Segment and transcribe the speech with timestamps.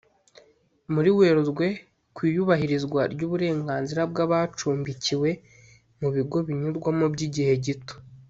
[0.93, 1.67] muri werurwe
[2.15, 5.29] ku iyubahirizwa ry uburenganzira bw abacumbikiwe
[5.99, 7.95] mu bigo binyurwamo by igihe gito